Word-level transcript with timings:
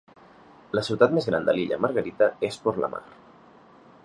La 0.79 0.83
ciutat 0.87 1.13
més 1.17 1.27
gran 1.31 1.45
de 1.49 1.55
l'illa 1.57 1.81
Margarita 1.85 2.31
és 2.51 2.61
Porlamar. 2.65 3.07